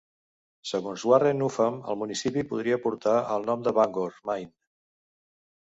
[0.69, 4.55] Segons Warren Upham, el municipi podria portar el nom de Bangor, Maine.